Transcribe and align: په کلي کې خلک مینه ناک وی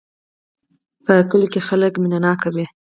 په 1.05 1.13
کلي 1.29 1.47
کې 1.53 1.61
خلک 1.67 1.93
مینه 2.01 2.19
ناک 2.25 2.41
وی 2.55 2.65